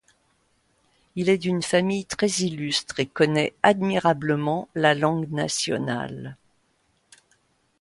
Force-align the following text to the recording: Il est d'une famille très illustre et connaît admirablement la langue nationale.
Il 1.15 1.29
est 1.29 1.37
d'une 1.37 1.61
famille 1.61 2.05
très 2.07 2.25
illustre 2.27 2.99
et 2.99 3.05
connaît 3.05 3.53
admirablement 3.61 4.67
la 4.73 4.95
langue 4.95 5.29
nationale. 5.29 6.37